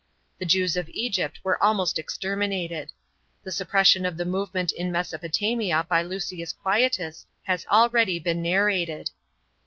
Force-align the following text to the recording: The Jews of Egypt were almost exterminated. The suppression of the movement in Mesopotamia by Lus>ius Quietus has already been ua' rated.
The 0.39 0.47
Jews 0.47 0.75
of 0.77 0.89
Egypt 0.89 1.39
were 1.43 1.61
almost 1.61 1.99
exterminated. 1.99 2.91
The 3.43 3.51
suppression 3.51 4.03
of 4.03 4.17
the 4.17 4.25
movement 4.25 4.71
in 4.71 4.91
Mesopotamia 4.91 5.85
by 5.87 6.01
Lus>ius 6.03 6.55
Quietus 6.57 7.27
has 7.43 7.67
already 7.67 8.17
been 8.17 8.43
ua' 8.43 8.65
rated. 8.65 9.11